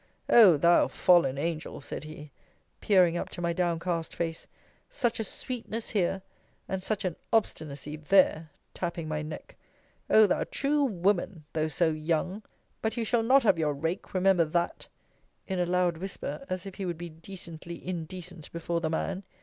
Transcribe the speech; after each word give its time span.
O 0.31 0.57
thou 0.57 0.87
fallen 0.87 1.37
angel, 1.37 1.79
said 1.79 2.05
he, 2.05 2.31
peering 2.79 3.17
up 3.17 3.29
to 3.29 3.39
my 3.39 3.53
downcast 3.53 4.15
face 4.15 4.47
such 4.89 5.19
a 5.19 5.23
sweetness 5.23 5.91
here! 5.91 6.23
and 6.67 6.81
such 6.81 7.05
an 7.05 7.15
obstinacy 7.31 7.97
there! 7.97 8.49
tapping 8.73 9.07
my 9.07 9.21
neck 9.21 9.55
O 10.09 10.25
thou 10.25 10.43
true 10.45 10.83
woman 10.85 11.45
though 11.53 11.67
so 11.67 11.89
young! 11.91 12.41
But 12.81 12.97
you 12.97 13.05
shall 13.05 13.21
not 13.21 13.43
have 13.43 13.59
your 13.59 13.75
rake: 13.75 14.15
remember 14.15 14.45
that; 14.45 14.87
in 15.47 15.59
a 15.59 15.67
loud 15.67 15.97
whisper, 15.99 16.47
as 16.49 16.65
if 16.65 16.73
he 16.73 16.85
would 16.87 16.97
be 16.97 17.09
decently 17.09 17.87
indecent 17.87 18.51
before 18.51 18.81
the 18.81 18.89
man. 18.89 19.21